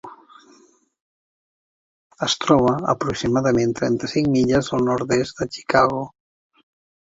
Es 2.29 2.37
troba 2.47 2.73
aproximadament 2.95 3.77
trenta-cinc 3.81 4.33
milles 4.39 4.73
al 4.79 4.85
nord-oest 4.91 5.45
de 5.45 5.51
Chicago. 5.59 6.05